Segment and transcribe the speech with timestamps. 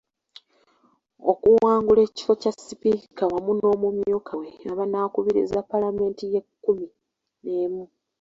[1.31, 6.87] Okuwangula ekifo kya Sipiika wamu n’omumyuka we abanaakubiriza Paalamenti y’ekkumi
[7.43, 7.83] n'emu.